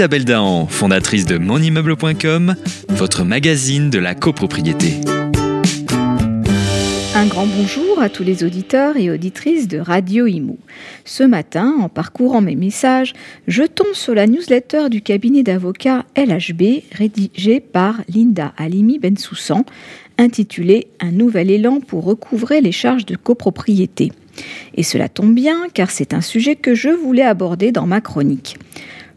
Isabelle 0.00 0.24
Dahan, 0.24 0.66
fondatrice 0.66 1.26
de 1.26 1.36
monimmeuble.com, 1.36 2.54
votre 2.88 3.22
magazine 3.22 3.90
de 3.90 3.98
la 3.98 4.14
copropriété. 4.14 4.94
Un 7.14 7.26
grand 7.26 7.44
bonjour 7.44 8.00
à 8.00 8.08
tous 8.08 8.22
les 8.22 8.42
auditeurs 8.42 8.96
et 8.96 9.10
auditrices 9.10 9.68
de 9.68 9.78
Radio 9.78 10.26
Imo. 10.26 10.58
Ce 11.04 11.22
matin, 11.22 11.74
en 11.78 11.90
parcourant 11.90 12.40
mes 12.40 12.56
messages, 12.56 13.12
je 13.46 13.62
tombe 13.62 13.92
sur 13.92 14.14
la 14.14 14.26
newsletter 14.26 14.88
du 14.88 15.02
cabinet 15.02 15.42
d'avocats 15.42 16.06
LHB 16.16 16.82
rédigée 16.92 17.60
par 17.60 18.00
Linda 18.08 18.54
Alimi 18.56 18.98
Bensoussan, 18.98 19.66
intitulée 20.16 20.86
Un 21.00 21.10
nouvel 21.10 21.50
élan 21.50 21.80
pour 21.80 22.04
recouvrer 22.04 22.62
les 22.62 22.72
charges 22.72 23.04
de 23.04 23.16
copropriété. 23.16 24.12
Et 24.74 24.82
cela 24.82 25.10
tombe 25.10 25.34
bien 25.34 25.64
car 25.74 25.90
c'est 25.90 26.14
un 26.14 26.22
sujet 26.22 26.56
que 26.56 26.74
je 26.74 26.88
voulais 26.88 27.20
aborder 27.20 27.70
dans 27.70 27.86
ma 27.86 28.00
chronique. 28.00 28.56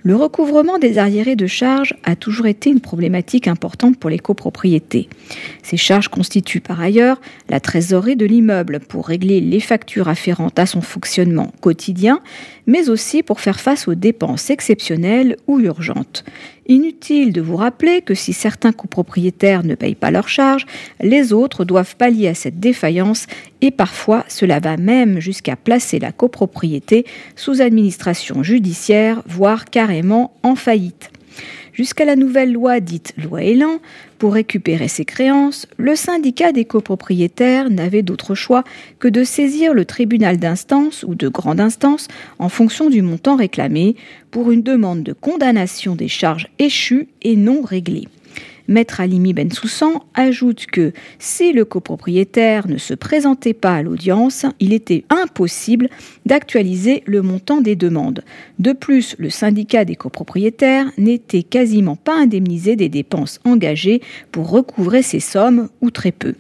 Le 0.05 0.17
recouvrement 0.17 0.79
des 0.79 0.97
arriérés 0.97 1.37
de 1.37 1.47
charges 1.47 1.93
a 2.03 2.17
toujours 2.17 2.45
été 2.45 2.69
une 2.69 2.81
problématique 2.81 3.47
importante 3.47 3.97
pour 3.97 4.09
les 4.09 4.19
copropriétés. 4.19 5.07
Ces 5.63 5.77
charges 5.77 6.09
constituent 6.09 6.59
par 6.59 6.81
ailleurs 6.81 7.21
la 7.47 7.61
trésorerie 7.61 8.17
de 8.17 8.25
l'immeuble 8.25 8.81
pour 8.81 9.07
régler 9.07 9.39
les 9.39 9.61
factures 9.61 10.09
afférentes 10.09 10.59
à 10.59 10.65
son 10.65 10.81
fonctionnement 10.81 11.53
quotidien, 11.61 12.19
mais 12.67 12.89
aussi 12.89 13.23
pour 13.23 13.39
faire 13.39 13.61
face 13.61 13.87
aux 13.87 13.95
dépenses 13.95 14.49
exceptionnelles 14.49 15.37
ou 15.47 15.61
urgentes. 15.61 16.25
Inutile 16.67 17.33
de 17.33 17.41
vous 17.41 17.57
rappeler 17.57 18.01
que 18.01 18.13
si 18.13 18.31
certains 18.31 18.71
copropriétaires 18.71 19.65
ne 19.65 19.75
payent 19.75 19.95
pas 19.95 20.11
leurs 20.11 20.29
charges, 20.29 20.65
les 21.01 21.33
autres 21.33 21.65
doivent 21.65 21.97
pallier 21.97 22.29
à 22.29 22.35
cette 22.35 22.59
défaillance 22.59 23.27
et 23.59 23.71
parfois 23.71 24.23
cela 24.29 24.59
va 24.59 24.77
même 24.77 25.19
jusqu'à 25.19 25.57
placer 25.57 25.99
la 25.99 26.13
copropriété 26.13 27.05
sous 27.35 27.61
administration 27.61 28.43
judiciaire, 28.43 29.23
voire 29.27 29.65
carrément 29.65 30.33
en 30.43 30.55
faillite. 30.55 31.11
Jusqu'à 31.73 32.05
la 32.05 32.15
nouvelle 32.15 32.53
loi 32.53 32.79
dite 32.79 33.13
loi 33.17 33.41
Elan, 33.41 33.79
pour 34.19 34.33
récupérer 34.33 34.87
ses 34.87 35.05
créances, 35.05 35.65
le 35.77 35.95
syndicat 35.95 36.51
des 36.51 36.65
copropriétaires 36.65 37.71
n'avait 37.71 38.03
d'autre 38.03 38.35
choix 38.35 38.63
que 38.99 39.07
de 39.07 39.23
saisir 39.23 39.73
le 39.73 39.83
tribunal 39.83 40.37
d'instance 40.37 41.03
ou 41.07 41.15
de 41.15 41.27
grande 41.27 41.59
instance 41.59 42.07
en 42.37 42.47
fonction 42.47 42.91
du 42.91 43.01
montant 43.01 43.35
réclamé 43.35 43.95
pour 44.29 44.51
une 44.51 44.61
demande 44.61 45.01
de 45.01 45.13
condamnation 45.13 45.95
des 45.95 46.07
charges 46.07 46.47
échues 46.59 47.07
et 47.23 47.35
non 47.35 47.63
réglées. 47.63 48.07
Maître 48.67 49.01
Alimi 49.01 49.33
Bensoussan 49.33 50.03
ajoute 50.13 50.65
que 50.67 50.93
si 51.19 51.51
le 51.51 51.65
copropriétaire 51.65 52.67
ne 52.67 52.77
se 52.77 52.93
présentait 52.93 53.53
pas 53.53 53.75
à 53.75 53.81
l'audience, 53.81 54.45
il 54.59 54.73
était 54.73 55.03
impossible 55.09 55.89
d'actualiser 56.25 57.03
le 57.05 57.21
montant 57.21 57.61
des 57.61 57.75
demandes. 57.75 58.23
De 58.59 58.71
plus, 58.71 59.15
le 59.19 59.29
syndicat 59.29 59.85
des 59.85 59.95
copropriétaires 59.95 60.91
n'était 60.97 61.43
quasiment 61.43 61.95
pas 61.95 62.15
indemnisé 62.15 62.75
des 62.75 62.89
dépenses 62.89 63.39
engagées 63.43 64.01
pour 64.31 64.49
recouvrer 64.49 65.01
ces 65.01 65.19
sommes, 65.19 65.69
ou 65.81 65.91
très 65.91 66.11
peu. 66.11 66.35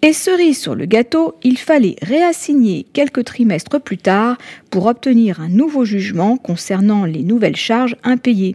Et 0.00 0.12
cerise 0.12 0.58
sur 0.58 0.76
le 0.76 0.86
gâteau, 0.86 1.34
il 1.42 1.58
fallait 1.58 1.96
réassigner 2.02 2.86
quelques 2.92 3.24
trimestres 3.24 3.80
plus 3.80 3.98
tard 3.98 4.38
pour 4.70 4.86
obtenir 4.86 5.40
un 5.40 5.48
nouveau 5.48 5.84
jugement 5.84 6.36
concernant 6.36 7.04
les 7.04 7.24
nouvelles 7.24 7.56
charges 7.56 7.96
impayées. 8.04 8.54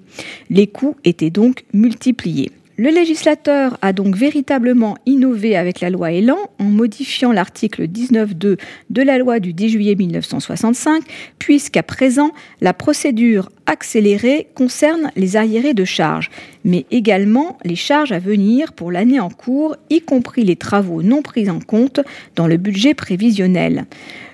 Les 0.50 0.68
coûts 0.68 0.96
étaient 1.04 1.30
donc 1.30 1.66
multipliés. 1.74 2.52
Le 2.76 2.90
législateur 2.90 3.78
a 3.84 3.94
donc 3.94 4.16
véritablement 4.16 4.98
innové 5.06 5.56
avec 5.56 5.80
la 5.80 5.92
loi 5.92 6.12
Elan 6.12 6.40
en 6.58 6.64
modifiant 6.64 7.32
l'article 7.32 7.84
19.2 7.88 8.58
de 8.90 9.02
la 9.04 9.20
loi 9.20 9.40
du 9.40 9.54
10 9.54 9.70
juillet 9.70 9.94
1965, 9.94 11.04
puisqu'à 11.38 11.84
présent, 11.84 12.32
la 12.62 12.74
procédure 12.74 13.52
accélérée 13.68 14.48
concerne 14.56 15.12
les 15.16 15.36
arriérés 15.36 15.76
de 15.76 15.86
charges, 15.86 16.32
mais 16.66 16.88
également 16.90 17.60
les 17.64 17.76
charges 17.76 18.12
à 18.12 18.18
venir 18.18 18.74
pour 18.74 18.92
l'année 18.92 19.20
en 19.20 19.30
cours, 19.30 19.76
y 19.92 20.02
compris 20.02 20.44
les 20.44 20.56
travaux 20.56 21.04
non 21.04 21.22
pris 21.22 21.52
en 21.52 21.60
compte 21.60 22.00
dans 22.36 22.48
le 22.48 22.58
budget 22.58 22.96
prévisionnel. 22.96 23.86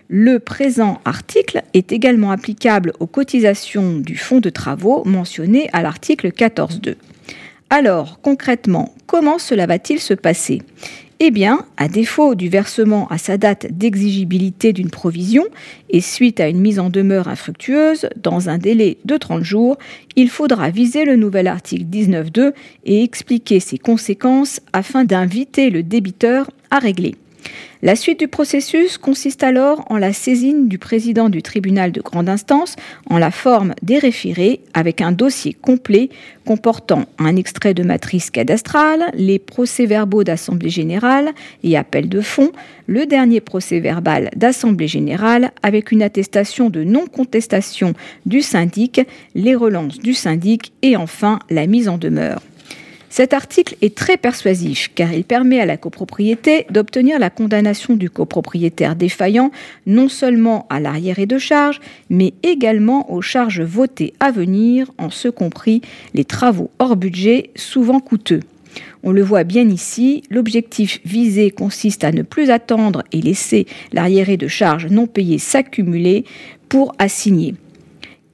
Le 0.07 0.39
présent 0.39 1.01
article 1.03 1.61
est 1.73 1.91
également 1.91 2.31
applicable 2.31 2.93
aux 3.01 3.05
cotisations 3.05 3.97
du 3.97 4.15
fonds 4.15 4.39
de 4.39 4.49
travaux 4.49 5.03
mentionné 5.03 5.69
à 5.73 5.81
l'article 5.81 6.29
14.2. 6.29 6.95
Alors, 7.71 8.19
concrètement, 8.21 8.95
comment 9.05 9.37
cela 9.37 9.67
va-t-il 9.67 9.99
se 9.99 10.15
passer? 10.15 10.63
Eh 11.19 11.29
bien, 11.29 11.65
à 11.77 11.87
défaut 11.87 12.33
du 12.33 12.49
versement 12.49 13.07
à 13.09 13.17
sa 13.17 13.37
date 13.37 13.67
d'exigibilité 13.71 14.73
d'une 14.73 14.89
provision 14.89 15.43
et 15.89 16.01
suite 16.01 16.39
à 16.39 16.47
une 16.47 16.61
mise 16.61 16.79
en 16.79 16.89
demeure 16.89 17.27
infructueuse 17.27 18.07
dans 18.15 18.49
un 18.49 18.57
délai 18.57 18.97
de 19.05 19.17
30 19.17 19.43
jours, 19.43 19.77
il 20.15 20.29
faudra 20.29 20.69
viser 20.71 21.05
le 21.05 21.15
nouvel 21.15 21.47
article 21.47 21.83
19.2 21.83 22.53
et 22.85 23.03
expliquer 23.03 23.59
ses 23.59 23.77
conséquences 23.77 24.61
afin 24.73 25.03
d'inviter 25.03 25.69
le 25.69 25.83
débiteur 25.83 26.49
à 26.71 26.79
régler. 26.79 27.15
La 27.81 27.95
suite 27.95 28.19
du 28.19 28.27
processus 28.27 28.97
consiste 28.97 29.41
alors 29.41 29.85
en 29.89 29.97
la 29.97 30.11
saisine 30.11 30.67
du 30.67 30.77
président 30.77 31.29
du 31.29 31.41
tribunal 31.41 31.93
de 31.93 32.01
grande 32.01 32.27
instance 32.27 32.75
en 33.09 33.17
la 33.17 33.31
forme 33.31 33.73
des 33.81 33.97
référés 33.97 34.59
avec 34.73 34.99
un 34.99 35.13
dossier 35.13 35.53
complet 35.53 36.09
comportant 36.45 37.05
un 37.19 37.37
extrait 37.37 37.73
de 37.73 37.83
matrice 37.83 38.31
cadastrale, 38.31 39.05
les 39.13 39.39
procès-verbaux 39.39 40.25
d'assemblée 40.25 40.69
générale 40.69 41.29
et 41.63 41.77
appel 41.77 42.09
de 42.09 42.19
fonds, 42.19 42.51
le 42.85 43.05
dernier 43.05 43.39
procès-verbal 43.39 44.29
d'assemblée 44.35 44.89
générale 44.89 45.51
avec 45.63 45.93
une 45.93 46.01
attestation 46.01 46.69
de 46.69 46.83
non-contestation 46.83 47.93
du 48.25 48.41
syndic, 48.41 48.99
les 49.35 49.55
relances 49.55 49.99
du 49.99 50.13
syndic 50.13 50.73
et 50.81 50.97
enfin 50.97 51.39
la 51.49 51.65
mise 51.65 51.87
en 51.87 51.97
demeure. 51.97 52.41
Cet 53.09 53.33
article 53.33 53.75
est 53.81 53.97
très 53.97 54.17
persuasif 54.17 54.91
car 54.93 55.11
il 55.11 55.23
permet 55.23 55.59
à 55.59 55.65
la 55.65 55.77
copropriété 55.77 56.67
d'obtenir 56.69 57.17
la 57.17 57.31
condamnation 57.31 57.95
du 57.95 58.09
copropriétaire 58.09 58.95
défaillant 58.95 59.51
non 59.87 60.09
seulement 60.09 60.67
à 60.69 60.79
l'arriéré 60.79 61.25
de 61.25 61.39
charges, 61.39 61.79
mais 62.09 62.33
également 62.43 63.11
aux 63.11 63.21
charges 63.21 63.61
votées 63.61 64.13
à 64.19 64.31
venir, 64.31 64.91
en 64.99 65.09
ce 65.09 65.27
compris 65.27 65.81
les 66.13 66.23
travaux 66.23 66.69
hors 66.77 66.95
budget, 66.95 67.49
souvent 67.55 67.99
coûteux. 67.99 68.41
On 69.01 69.11
le 69.11 69.23
voit 69.23 69.43
bien 69.43 69.67
ici, 69.67 70.23
l'objectif 70.29 70.99
visé 71.03 71.49
consiste 71.49 72.03
à 72.03 72.11
ne 72.11 72.21
plus 72.21 72.51
attendre 72.51 73.03
et 73.11 73.21
laisser 73.21 73.65
l'arriéré 73.91 74.37
de 74.37 74.47
charges 74.47 74.87
non 74.87 75.07
payées 75.07 75.39
s'accumuler 75.39 76.25
pour 76.67 76.93
assigner. 76.99 77.55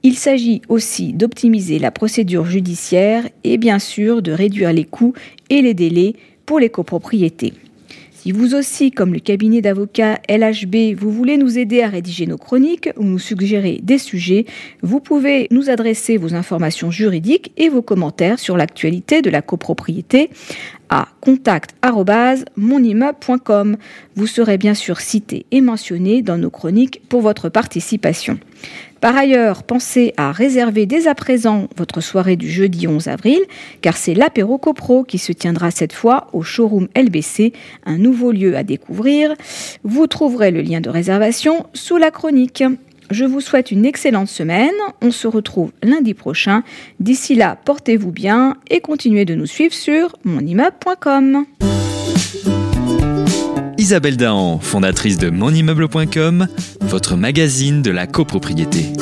Il 0.08 0.14
s'agit 0.14 0.62
aussi 0.68 1.12
d'optimiser 1.12 1.80
la 1.80 1.90
procédure 1.90 2.44
judiciaire 2.44 3.28
et 3.42 3.58
bien 3.58 3.80
sûr 3.80 4.22
de 4.22 4.30
réduire 4.30 4.72
les 4.72 4.84
coûts 4.84 5.14
et 5.50 5.62
les 5.62 5.74
délais 5.74 6.14
pour 6.46 6.60
les 6.60 6.68
copropriétés. 6.68 7.54
Si 8.12 8.30
vous 8.30 8.54
aussi, 8.54 8.92
comme 8.92 9.12
le 9.12 9.18
cabinet 9.18 9.62
d'avocats 9.62 10.20
LHB, 10.28 10.94
vous 10.96 11.10
voulez 11.10 11.38
nous 11.38 11.58
aider 11.58 11.82
à 11.82 11.88
rédiger 11.88 12.28
nos 12.28 12.38
chroniques 12.38 12.88
ou 12.96 13.02
nous 13.02 13.18
suggérer 13.18 13.80
des 13.82 13.98
sujets, 13.98 14.46
vous 14.80 15.00
pouvez 15.00 15.48
nous 15.50 15.70
adresser 15.70 16.18
vos 16.18 16.34
informations 16.34 16.92
juridiques 16.92 17.50
et 17.56 17.68
vos 17.68 17.82
commentaires 17.82 18.38
sur 18.38 18.56
l'actualité 18.56 19.22
de 19.22 19.30
la 19.30 19.42
copropriété 19.42 20.30
à 20.88 21.08
contact@monimmeuble.com. 21.20 23.76
Vous 24.14 24.26
serez 24.28 24.56
bien 24.56 24.74
sûr 24.74 25.00
cité 25.00 25.46
et 25.50 25.60
mentionné 25.60 26.22
dans 26.22 26.38
nos 26.38 26.50
chroniques 26.50 27.02
pour 27.08 27.22
votre 27.22 27.48
participation. 27.48 28.38
Par 29.00 29.16
ailleurs, 29.16 29.62
pensez 29.62 30.14
à 30.16 30.32
réserver 30.32 30.86
dès 30.86 31.06
à 31.06 31.14
présent 31.14 31.68
votre 31.76 32.00
soirée 32.00 32.36
du 32.36 32.50
jeudi 32.50 32.88
11 32.88 33.08
avril, 33.08 33.40
car 33.82 33.96
c'est 33.96 34.14
l'apéro 34.14 34.58
copro 34.58 35.04
qui 35.04 35.18
se 35.18 35.32
tiendra 35.32 35.70
cette 35.70 35.92
fois 35.92 36.28
au 36.32 36.42
showroom 36.42 36.88
LBC, 36.96 37.52
un 37.84 37.98
nouveau 37.98 38.32
lieu 38.32 38.56
à 38.56 38.62
découvrir. 38.62 39.34
Vous 39.84 40.06
trouverez 40.06 40.50
le 40.50 40.62
lien 40.62 40.80
de 40.80 40.90
réservation 40.90 41.66
sous 41.74 41.98
la 41.98 42.10
chronique. 42.10 42.64
Je 43.10 43.24
vous 43.24 43.40
souhaite 43.40 43.70
une 43.70 43.84
excellente 43.84 44.28
semaine. 44.28 44.74
On 45.00 45.10
se 45.10 45.28
retrouve 45.28 45.70
lundi 45.82 46.14
prochain. 46.14 46.64
D'ici 46.98 47.34
là, 47.34 47.56
portez-vous 47.64 48.10
bien 48.10 48.56
et 48.68 48.80
continuez 48.80 49.24
de 49.24 49.34
nous 49.34 49.46
suivre 49.46 49.74
sur 49.74 50.16
monimmeuble.com. 50.24 51.44
Isabelle 53.86 54.16
Dahan, 54.16 54.58
fondatrice 54.58 55.16
de 55.16 55.30
monimmeuble.com, 55.30 56.48
votre 56.80 57.14
magazine 57.14 57.82
de 57.82 57.92
la 57.92 58.08
copropriété. 58.08 58.92